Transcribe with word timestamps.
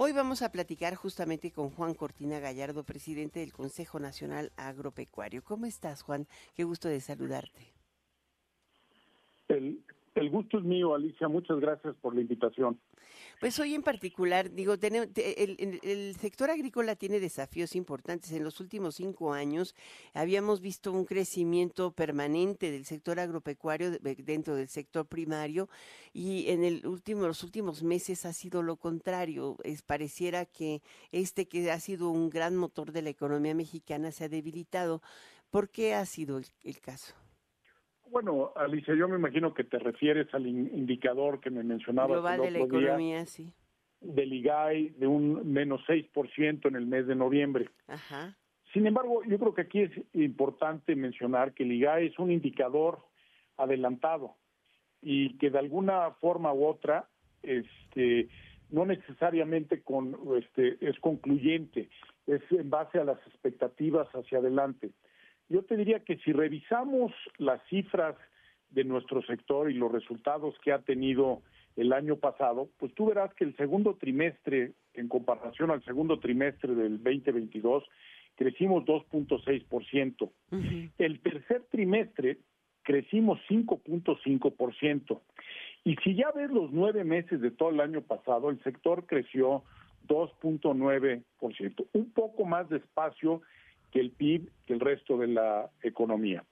Hoy 0.00 0.12
vamos 0.12 0.42
a 0.42 0.52
platicar 0.52 0.94
justamente 0.94 1.50
con 1.50 1.70
Juan 1.70 1.92
Cortina 1.92 2.38
Gallardo, 2.38 2.84
presidente 2.84 3.40
del 3.40 3.52
Consejo 3.52 3.98
Nacional 3.98 4.52
Agropecuario. 4.56 5.42
¿Cómo 5.42 5.66
estás, 5.66 6.02
Juan? 6.02 6.28
Qué 6.54 6.62
gusto 6.62 6.86
de 6.86 7.00
saludarte. 7.00 7.74
El 10.18 10.30
gusto 10.30 10.58
es 10.58 10.64
mío, 10.64 10.94
Alicia. 10.94 11.28
Muchas 11.28 11.58
gracias 11.60 11.94
por 11.96 12.14
la 12.14 12.20
invitación. 12.20 12.78
Pues 13.40 13.58
hoy 13.60 13.74
en 13.74 13.84
particular, 13.84 14.50
digo, 14.50 14.74
el, 14.74 16.16
sector 16.18 16.50
agrícola 16.50 16.96
tiene 16.96 17.20
desafíos 17.20 17.76
importantes. 17.76 18.32
En 18.32 18.42
los 18.42 18.58
últimos 18.58 18.96
cinco 18.96 19.32
años 19.32 19.76
habíamos 20.12 20.60
visto 20.60 20.92
un 20.92 21.04
crecimiento 21.04 21.92
permanente 21.92 22.72
del 22.72 22.84
sector 22.84 23.20
agropecuario 23.20 23.92
dentro 24.00 24.56
del 24.56 24.68
sector 24.68 25.06
primario 25.06 25.68
y 26.12 26.48
en 26.48 26.64
el 26.64 26.84
último, 26.84 27.28
los 27.28 27.44
últimos 27.44 27.84
meses 27.84 28.26
ha 28.26 28.32
sido 28.32 28.62
lo 28.62 28.74
contrario. 28.74 29.56
Es, 29.62 29.82
pareciera 29.82 30.44
que 30.44 30.82
este 31.12 31.46
que 31.46 31.70
ha 31.70 31.78
sido 31.78 32.10
un 32.10 32.30
gran 32.30 32.56
motor 32.56 32.90
de 32.90 33.02
la 33.02 33.10
economía 33.10 33.54
mexicana 33.54 34.10
se 34.10 34.24
ha 34.24 34.28
debilitado. 34.28 35.00
¿Por 35.50 35.70
qué 35.70 35.94
ha 35.94 36.04
sido 36.06 36.40
el 36.64 36.80
caso? 36.80 37.14
Bueno, 38.10 38.52
Alicia, 38.56 38.94
yo 38.94 39.08
me 39.08 39.16
imagino 39.16 39.54
que 39.54 39.64
te 39.64 39.78
refieres 39.78 40.32
al 40.34 40.46
indicador 40.46 41.40
que 41.40 41.50
me 41.50 41.62
mencionabas. 41.62 42.12
Global 42.18 42.40
de 42.40 42.50
la 42.50 42.58
economía, 42.58 43.26
sí. 43.26 43.52
Del 44.00 44.32
IGAI 44.32 44.90
de 44.90 45.06
un 45.06 45.52
menos 45.52 45.80
6% 45.86 46.68
en 46.68 46.76
el 46.76 46.86
mes 46.86 47.06
de 47.06 47.14
noviembre. 47.14 47.68
Ajá. 47.88 48.36
Sin 48.72 48.86
embargo, 48.86 49.22
yo 49.24 49.38
creo 49.38 49.54
que 49.54 49.62
aquí 49.62 49.80
es 49.80 49.90
importante 50.14 50.94
mencionar 50.94 51.54
que 51.54 51.64
el 51.64 51.72
IGAI 51.72 52.06
es 52.06 52.18
un 52.18 52.30
indicador 52.30 53.00
adelantado 53.56 54.36
y 55.02 55.36
que 55.38 55.50
de 55.50 55.58
alguna 55.58 56.12
forma 56.20 56.52
u 56.52 56.66
otra 56.66 57.08
este 57.42 58.28
no 58.70 58.84
necesariamente 58.84 59.82
con 59.82 60.16
este 60.36 60.76
es 60.86 60.98
concluyente, 61.00 61.88
es 62.26 62.42
en 62.50 62.68
base 62.68 62.98
a 62.98 63.04
las 63.04 63.18
expectativas 63.26 64.08
hacia 64.08 64.38
adelante. 64.38 64.90
Yo 65.48 65.62
te 65.62 65.76
diría 65.76 66.00
que 66.00 66.16
si 66.18 66.32
revisamos 66.32 67.12
las 67.38 67.62
cifras 67.68 68.16
de 68.70 68.84
nuestro 68.84 69.22
sector 69.22 69.70
y 69.70 69.74
los 69.74 69.90
resultados 69.90 70.54
que 70.62 70.72
ha 70.72 70.80
tenido 70.80 71.42
el 71.76 71.92
año 71.92 72.16
pasado, 72.16 72.68
pues 72.78 72.92
tú 72.94 73.06
verás 73.06 73.32
que 73.34 73.44
el 73.44 73.56
segundo 73.56 73.94
trimestre, 73.94 74.72
en 74.94 75.08
comparación 75.08 75.70
al 75.70 75.82
segundo 75.84 76.18
trimestre 76.18 76.74
del 76.74 77.02
2022, 77.02 77.84
crecimos 78.36 78.84
2.6%. 78.84 80.30
El 80.98 81.20
tercer 81.20 81.64
trimestre 81.70 82.38
crecimos 82.82 83.38
5.5%. 83.48 85.20
Y 85.84 85.96
si 85.96 86.14
ya 86.14 86.30
ves 86.32 86.50
los 86.50 86.72
nueve 86.72 87.04
meses 87.04 87.40
de 87.40 87.50
todo 87.50 87.70
el 87.70 87.80
año 87.80 88.02
pasado, 88.02 88.50
el 88.50 88.62
sector 88.62 89.06
creció 89.06 89.62
2.9%, 90.08 91.86
un 91.92 92.10
poco 92.12 92.44
más 92.44 92.68
despacio 92.68 93.42
que 93.90 94.00
el 94.00 94.10
PIB, 94.10 94.50
que 94.66 94.74
el 94.74 94.80
resto 94.80 95.16
de 95.18 95.28
la 95.28 95.70
economía. 95.82 96.44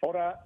Ahora, 0.00 0.40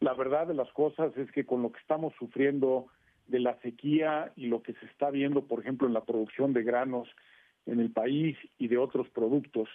la 0.00 0.14
verdad 0.14 0.46
de 0.46 0.54
las 0.54 0.70
cosas 0.72 1.16
es 1.16 1.30
que 1.32 1.44
con 1.44 1.62
lo 1.62 1.72
que 1.72 1.80
estamos 1.80 2.14
sufriendo 2.18 2.86
de 3.26 3.40
la 3.40 3.58
sequía 3.60 4.32
y 4.36 4.46
lo 4.46 4.62
que 4.62 4.74
se 4.74 4.86
está 4.86 5.10
viendo, 5.10 5.46
por 5.46 5.60
ejemplo, 5.60 5.86
en 5.86 5.94
la 5.94 6.04
producción 6.04 6.52
de 6.52 6.62
granos 6.62 7.08
en 7.66 7.80
el 7.80 7.90
país 7.90 8.36
y 8.58 8.68
de 8.68 8.78
otros 8.78 9.08
productos, 9.10 9.68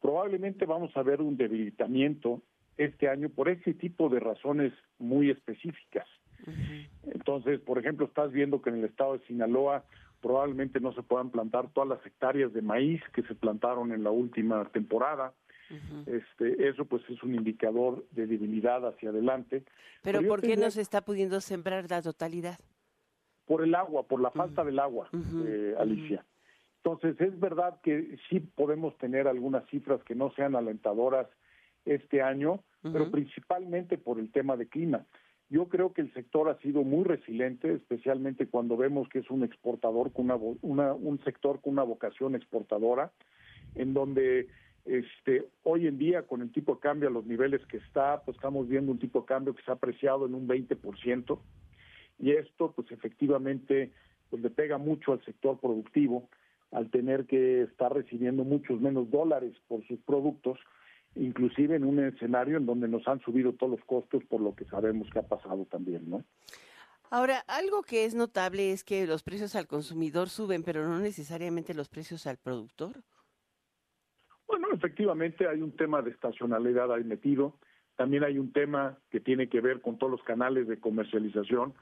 probablemente 0.00 0.64
vamos 0.64 0.96
a 0.96 1.02
ver 1.02 1.20
un 1.20 1.36
debilitamiento 1.36 2.42
este 2.76 3.08
año 3.08 3.28
por 3.28 3.48
ese 3.48 3.74
tipo 3.74 4.08
de 4.08 4.20
razones 4.20 4.72
muy 4.98 5.30
específicas. 5.30 6.06
Entonces, 7.04 7.60
por 7.60 7.78
ejemplo, 7.78 8.06
estás 8.06 8.32
viendo 8.32 8.62
que 8.62 8.70
en 8.70 8.78
el 8.78 8.84
estado 8.84 9.18
de 9.18 9.26
Sinaloa 9.26 9.84
probablemente 10.22 10.80
no 10.80 10.94
se 10.94 11.02
puedan 11.02 11.30
plantar 11.30 11.68
todas 11.72 11.88
las 11.88 12.06
hectáreas 12.06 12.52
de 12.54 12.62
maíz 12.62 13.02
que 13.12 13.22
se 13.24 13.34
plantaron 13.34 13.92
en 13.92 14.04
la 14.04 14.10
última 14.10 14.64
temporada. 14.70 15.34
Este, 16.06 16.68
eso 16.68 16.84
pues 16.84 17.02
es 17.08 17.22
un 17.22 17.34
indicador 17.34 18.04
de 18.10 18.26
debilidad 18.26 18.86
hacia 18.86 19.08
adelante. 19.08 19.64
Pero, 20.02 20.20
¿por 20.22 20.42
qué 20.42 20.56
no 20.56 20.70
se 20.70 20.82
está 20.82 21.00
pudiendo 21.00 21.40
sembrar 21.40 21.86
la 21.88 22.02
totalidad? 22.02 22.58
Por 23.46 23.62
el 23.62 23.74
agua, 23.74 24.02
por 24.02 24.20
la 24.20 24.30
falta 24.30 24.64
del 24.64 24.78
agua, 24.78 25.08
eh, 25.46 25.74
Alicia. 25.78 26.24
Entonces 26.84 27.18
es 27.20 27.38
verdad 27.40 27.80
que 27.82 28.18
sí 28.28 28.40
podemos 28.40 28.96
tener 28.98 29.28
algunas 29.28 29.66
cifras 29.70 30.02
que 30.04 30.14
no 30.14 30.30
sean 30.34 30.56
alentadoras 30.56 31.26
este 31.84 32.20
año, 32.20 32.62
pero 32.82 33.10
principalmente 33.10 33.96
por 33.96 34.18
el 34.18 34.30
tema 34.30 34.56
de 34.56 34.68
clima. 34.68 35.06
Yo 35.52 35.68
creo 35.68 35.92
que 35.92 36.00
el 36.00 36.10
sector 36.14 36.48
ha 36.48 36.56
sido 36.60 36.82
muy 36.82 37.04
resiliente, 37.04 37.74
especialmente 37.74 38.46
cuando 38.46 38.74
vemos 38.78 39.06
que 39.10 39.18
es 39.18 39.30
un 39.30 39.44
exportador 39.44 40.10
con 40.10 40.30
una, 40.62 40.94
un 40.94 41.22
sector 41.24 41.60
con 41.60 41.74
una 41.74 41.82
vocación 41.82 42.34
exportadora, 42.34 43.12
en 43.74 43.92
donde 43.92 44.48
este 44.86 45.44
hoy 45.62 45.88
en 45.88 45.98
día 45.98 46.22
con 46.22 46.40
el 46.40 46.50
tipo 46.52 46.76
de 46.76 46.80
cambio 46.80 47.10
a 47.10 47.12
los 47.12 47.26
niveles 47.26 47.60
que 47.66 47.76
está, 47.76 48.22
pues 48.24 48.38
estamos 48.38 48.66
viendo 48.66 48.92
un 48.92 48.98
tipo 48.98 49.20
de 49.20 49.26
cambio 49.26 49.54
que 49.54 49.62
se 49.62 49.70
ha 49.70 49.74
apreciado 49.74 50.24
en 50.24 50.34
un 50.34 50.48
20% 50.48 51.38
y 52.18 52.30
esto 52.30 52.72
pues 52.74 52.90
efectivamente 52.90 53.92
pues 54.30 54.42
le 54.42 54.48
pega 54.48 54.78
mucho 54.78 55.12
al 55.12 55.22
sector 55.22 55.60
productivo 55.60 56.30
al 56.70 56.88
tener 56.88 57.26
que 57.26 57.64
estar 57.64 57.92
recibiendo 57.92 58.42
muchos 58.42 58.80
menos 58.80 59.10
dólares 59.10 59.52
por 59.68 59.86
sus 59.86 60.00
productos 60.00 60.58
inclusive 61.14 61.76
en 61.76 61.84
un 61.84 61.98
escenario 62.00 62.56
en 62.56 62.66
donde 62.66 62.88
nos 62.88 63.06
han 63.06 63.20
subido 63.20 63.52
todos 63.52 63.78
los 63.78 63.84
costos 63.84 64.24
por 64.24 64.40
lo 64.40 64.54
que 64.54 64.64
sabemos 64.64 65.08
que 65.10 65.18
ha 65.18 65.26
pasado 65.26 65.66
también, 65.66 66.08
¿no? 66.08 66.24
Ahora, 67.10 67.44
algo 67.46 67.82
que 67.82 68.06
es 68.06 68.14
notable 68.14 68.72
es 68.72 68.84
que 68.84 69.06
los 69.06 69.22
precios 69.22 69.54
al 69.54 69.66
consumidor 69.66 70.30
suben, 70.30 70.62
pero 70.62 70.88
no 70.88 70.98
necesariamente 70.98 71.74
los 71.74 71.90
precios 71.90 72.26
al 72.26 72.38
productor. 72.38 73.02
Bueno, 74.46 74.68
efectivamente 74.72 75.46
hay 75.46 75.60
un 75.60 75.76
tema 75.76 76.00
de 76.00 76.10
estacionalidad 76.10 76.90
ahí 76.90 77.04
metido. 77.04 77.58
También 77.96 78.24
hay 78.24 78.38
un 78.38 78.52
tema 78.52 78.98
que 79.10 79.20
tiene 79.20 79.50
que 79.50 79.60
ver 79.60 79.82
con 79.82 79.98
todos 79.98 80.10
los 80.10 80.22
canales 80.22 80.66
de 80.68 80.80
comercialización. 80.80 81.74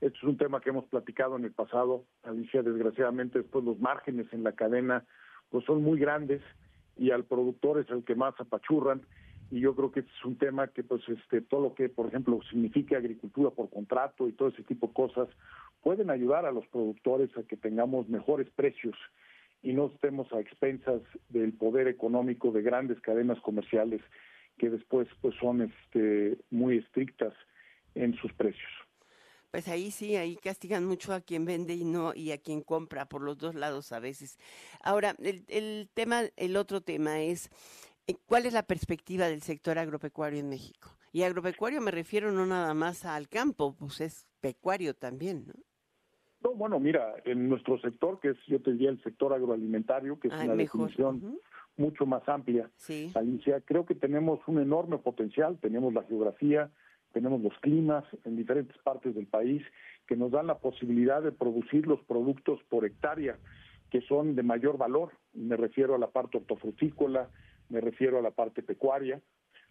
Esto 0.00 0.16
es 0.16 0.24
un 0.24 0.38
tema 0.38 0.60
que 0.60 0.70
hemos 0.70 0.86
platicado 0.86 1.36
en 1.36 1.44
el 1.44 1.52
pasado. 1.52 2.04
Alicia, 2.22 2.62
desgraciadamente, 2.62 3.40
después 3.40 3.64
los 3.64 3.78
márgenes 3.80 4.32
en 4.32 4.42
la 4.42 4.52
cadena 4.52 5.04
pues 5.50 5.64
son 5.64 5.82
muy 5.82 5.98
grandes 5.98 6.42
y 6.98 7.10
al 7.10 7.24
productor 7.24 7.80
es 7.80 7.88
el 7.90 8.04
que 8.04 8.14
más 8.14 8.34
apachurran 8.38 9.02
y 9.50 9.60
yo 9.60 9.74
creo 9.74 9.90
que 9.90 10.00
es 10.00 10.24
un 10.24 10.36
tema 10.36 10.68
que 10.68 10.82
pues 10.82 11.02
este 11.08 11.40
todo 11.40 11.60
lo 11.60 11.74
que 11.74 11.88
por 11.88 12.06
ejemplo 12.06 12.40
significa 12.50 12.96
agricultura 12.96 13.50
por 13.50 13.70
contrato 13.70 14.28
y 14.28 14.32
todo 14.32 14.48
ese 14.48 14.62
tipo 14.64 14.88
de 14.88 14.92
cosas 14.92 15.28
pueden 15.82 16.10
ayudar 16.10 16.44
a 16.44 16.52
los 16.52 16.66
productores 16.66 17.30
a 17.36 17.42
que 17.44 17.56
tengamos 17.56 18.08
mejores 18.08 18.48
precios 18.50 18.96
y 19.62 19.72
no 19.72 19.86
estemos 19.86 20.32
a 20.32 20.40
expensas 20.40 21.00
del 21.30 21.52
poder 21.52 21.88
económico 21.88 22.52
de 22.52 22.62
grandes 22.62 23.00
cadenas 23.00 23.40
comerciales 23.40 24.02
que 24.58 24.70
después 24.70 25.08
pues 25.20 25.34
son 25.40 25.62
este 25.62 26.36
muy 26.50 26.78
estrictas 26.78 27.32
en 27.94 28.14
sus 28.16 28.32
precios 28.34 28.87
pues 29.50 29.68
ahí 29.68 29.90
sí, 29.90 30.16
ahí 30.16 30.36
castigan 30.36 30.84
mucho 30.84 31.12
a 31.12 31.20
quien 31.20 31.44
vende 31.44 31.74
y 31.74 31.84
no 31.84 32.14
y 32.14 32.32
a 32.32 32.38
quien 32.38 32.62
compra 32.62 33.06
por 33.06 33.22
los 33.22 33.38
dos 33.38 33.54
lados 33.54 33.92
a 33.92 34.00
veces. 34.00 34.38
Ahora, 34.82 35.14
el, 35.22 35.44
el 35.48 35.88
tema, 35.94 36.22
el 36.36 36.56
otro 36.56 36.80
tema 36.80 37.20
es 37.20 37.50
eh, 38.08 38.16
¿Cuál 38.26 38.46
es 38.46 38.54
la 38.54 38.62
perspectiva 38.62 39.26
del 39.26 39.42
sector 39.42 39.78
agropecuario 39.78 40.40
en 40.40 40.48
México? 40.48 40.96
Y 41.12 41.22
agropecuario 41.22 41.80
me 41.82 41.90
refiero 41.90 42.32
no 42.32 42.46
nada 42.46 42.72
más 42.72 43.04
al 43.04 43.28
campo, 43.28 43.76
pues 43.78 44.00
es 44.00 44.26
pecuario 44.40 44.94
también, 44.94 45.44
¿no? 45.46 45.54
No, 46.40 46.54
bueno, 46.54 46.78
mira, 46.78 47.16
en 47.24 47.48
nuestro 47.48 47.78
sector, 47.80 48.20
que 48.20 48.30
es, 48.30 48.36
yo 48.46 48.62
te 48.62 48.72
diría, 48.72 48.90
el 48.90 49.02
sector 49.02 49.32
agroalimentario, 49.32 50.20
que 50.20 50.28
es 50.28 50.34
una 50.34 50.54
definición 50.54 51.38
mucho 51.76 52.06
más 52.06 52.26
amplia, 52.28 52.70
sí. 52.76 53.10
Alicia, 53.14 53.60
creo 53.60 53.84
que 53.84 53.96
tenemos 53.96 54.40
un 54.46 54.60
enorme 54.60 54.98
potencial, 54.98 55.58
tenemos 55.60 55.92
la 55.92 56.04
geografía, 56.04 56.70
tenemos 57.12 57.40
los 57.40 57.56
climas 57.60 58.04
en 58.24 58.36
diferentes 58.36 58.76
partes 58.78 59.14
del 59.14 59.26
país 59.26 59.62
que 60.06 60.16
nos 60.16 60.30
dan 60.30 60.46
la 60.46 60.58
posibilidad 60.58 61.22
de 61.22 61.32
producir 61.32 61.86
los 61.86 62.00
productos 62.04 62.60
por 62.68 62.84
hectárea 62.84 63.36
que 63.90 64.00
son 64.02 64.34
de 64.34 64.42
mayor 64.42 64.78
valor. 64.78 65.12
Me 65.32 65.56
refiero 65.56 65.94
a 65.94 65.98
la 65.98 66.08
parte 66.08 66.38
hortofrutícola, 66.38 67.28
me 67.68 67.80
refiero 67.80 68.18
a 68.18 68.22
la 68.22 68.30
parte 68.30 68.62
pecuaria. 68.62 69.20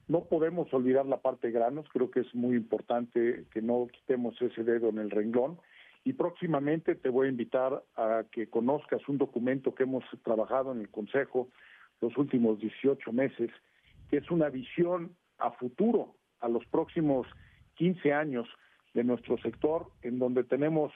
No 0.07 0.25
podemos 0.25 0.73
olvidar 0.73 1.06
la 1.06 1.17
parte 1.17 1.47
de 1.47 1.53
granos, 1.53 1.85
creo 1.91 2.09
que 2.09 2.21
es 2.21 2.33
muy 2.33 2.56
importante 2.56 3.45
que 3.51 3.62
no 3.62 3.88
quitemos 3.88 4.41
ese 4.41 4.63
dedo 4.63 4.89
en 4.89 5.00
el 5.00 5.12
renglón. 5.12 5.59
Y 6.03 6.13
próximamente 6.13 6.95
te 6.95 7.09
voy 7.09 7.27
a 7.27 7.31
invitar 7.31 7.83
a 7.95 8.23
que 8.31 8.50
conozcas 8.50 9.07
un 9.09 9.17
documento 9.17 9.75
que 9.75 9.83
hemos 9.83 10.06
trabajado 10.23 10.71
en 10.71 10.79
el 10.79 10.89
Consejo 10.89 11.50
los 12.00 12.15
últimos 12.17 12.59
18 12.59 13.12
meses, 13.12 13.50
que 14.09 14.17
es 14.17 14.31
una 14.31 14.50
visión 14.50 15.15
a 15.38 15.51
futuro 15.51 16.15
a 16.39 16.48
los 16.48 16.66
próximos 16.66 17.28
15 17.75 18.13
años 18.13 18.48
de 18.94 19.04
nuestro 19.04 19.38
sector, 19.38 19.88
en 20.01 20.19
donde 20.19 20.44
tenemos 20.44 20.92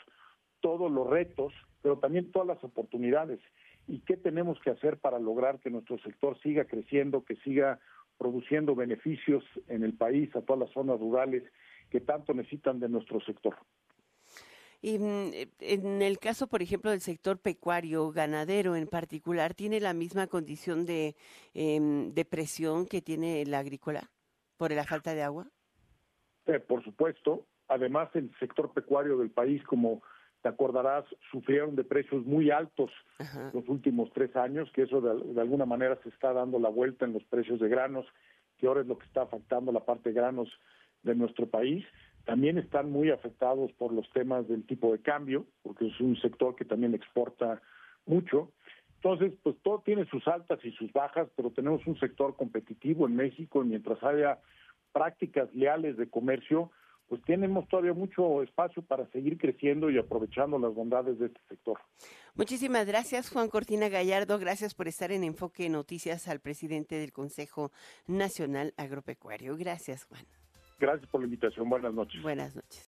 todos 0.59 0.91
los 0.91 1.07
retos, 1.09 1.53
pero 1.81 1.97
también 1.99 2.31
todas 2.31 2.47
las 2.47 2.63
oportunidades. 2.63 3.39
¿Y 3.87 3.99
qué 4.01 4.17
tenemos 4.17 4.59
que 4.61 4.71
hacer 4.71 4.97
para 4.97 5.19
lograr 5.19 5.59
que 5.59 5.69
nuestro 5.69 5.97
sector 5.99 6.39
siga 6.41 6.65
creciendo, 6.65 7.23
que 7.23 7.35
siga 7.37 7.79
produciendo 8.17 8.75
beneficios 8.75 9.43
en 9.67 9.83
el 9.83 9.93
país, 9.93 10.35
a 10.35 10.41
todas 10.41 10.59
las 10.59 10.71
zonas 10.71 10.99
rurales 10.99 11.43
que 11.89 11.99
tanto 11.99 12.33
necesitan 12.33 12.79
de 12.79 12.89
nuestro 12.89 13.19
sector? 13.21 13.55
Y 14.81 14.97
mm, 14.97 15.31
en 15.59 16.01
el 16.01 16.17
caso, 16.17 16.47
por 16.47 16.61
ejemplo, 16.61 16.89
del 16.91 17.01
sector 17.01 17.39
pecuario, 17.39 18.11
ganadero 18.11 18.75
en 18.75 18.87
particular, 18.87 19.53
¿tiene 19.53 19.79
la 19.79 19.93
misma 19.93 20.27
condición 20.27 20.85
de, 20.85 21.15
em, 21.53 22.13
de 22.13 22.25
presión 22.25 22.87
que 22.87 23.01
tiene 23.01 23.45
la 23.45 23.59
agrícola 23.59 24.09
por 24.61 24.71
la 24.71 24.83
falta 24.83 25.15
de 25.15 25.23
agua? 25.23 25.47
Eh, 26.45 26.59
por 26.59 26.83
supuesto. 26.83 27.47
Además, 27.67 28.09
el 28.13 28.31
sector 28.39 28.71
pecuario 28.71 29.17
del 29.17 29.31
país, 29.31 29.63
como 29.63 30.03
te 30.43 30.49
acordarás, 30.49 31.03
sufrieron 31.31 31.75
de 31.75 31.83
precios 31.83 32.23
muy 32.27 32.51
altos 32.51 32.91
los 33.53 33.67
últimos 33.67 34.13
tres 34.13 34.35
años, 34.35 34.69
que 34.71 34.83
eso 34.83 35.01
de, 35.01 35.41
alguna 35.41 35.65
manera 35.65 35.97
se 36.03 36.09
está 36.09 36.31
dando 36.31 36.59
la 36.59 36.69
vuelta 36.69 37.05
en 37.05 37.13
los 37.13 37.23
precios 37.23 37.59
de 37.59 37.69
granos, 37.69 38.05
que 38.59 38.67
ahora 38.67 38.81
es 38.81 38.87
lo 38.87 38.99
que 38.99 39.07
está 39.07 39.23
afectando 39.23 39.71
la 39.71 39.83
parte 39.83 40.09
de 40.09 40.15
granos 40.15 40.47
de 41.01 41.15
nuestro 41.15 41.47
país. 41.47 41.83
También 42.25 42.59
están 42.59 42.91
muy 42.91 43.09
afectados 43.09 43.71
por 43.79 43.91
los 43.91 44.07
temas 44.11 44.47
del 44.47 44.63
tipo 44.67 44.91
de 44.91 45.01
cambio, 45.01 45.47
porque 45.63 45.87
es 45.87 45.99
un 45.99 46.15
sector 46.17 46.55
que 46.55 46.65
también 46.65 46.93
exporta 46.93 47.63
mucho. 48.05 48.51
Entonces, 49.03 49.33
pues 49.41 49.55
todo 49.63 49.81
tiene 49.83 50.05
sus 50.05 50.27
altas 50.27 50.59
y 50.63 50.71
sus 50.73 50.93
bajas, 50.93 51.27
pero 51.35 51.49
tenemos 51.49 51.85
un 51.87 51.99
sector 51.99 52.35
competitivo 52.35 53.07
en 53.07 53.15
México 53.15 53.63
y 53.63 53.67
mientras 53.67 54.01
haya 54.03 54.39
prácticas 54.93 55.51
leales 55.55 55.97
de 55.97 56.07
comercio, 56.07 56.69
pues 57.09 57.19
tenemos 57.23 57.67
todavía 57.67 57.93
mucho 57.93 58.43
espacio 58.43 58.83
para 58.83 59.07
seguir 59.07 59.39
creciendo 59.39 59.89
y 59.89 59.97
aprovechando 59.97 60.59
las 60.59 60.73
bondades 60.75 61.17
de 61.17 61.25
este 61.25 61.39
sector. 61.49 61.79
Muchísimas 62.35 62.85
gracias, 62.85 63.31
Juan 63.31 63.49
Cortina 63.49 63.89
Gallardo. 63.89 64.37
Gracias 64.37 64.75
por 64.75 64.87
estar 64.87 65.11
en 65.11 65.23
Enfoque 65.23 65.67
Noticias 65.67 66.27
al 66.27 66.39
presidente 66.39 66.95
del 66.95 67.11
Consejo 67.11 67.71
Nacional 68.05 68.73
Agropecuario. 68.77 69.57
Gracias, 69.57 70.05
Juan. 70.05 70.23
Gracias 70.79 71.09
por 71.09 71.21
la 71.21 71.25
invitación. 71.25 71.67
Buenas 71.67 71.93
noches. 71.93 72.21
Buenas 72.21 72.55
noches. 72.55 72.79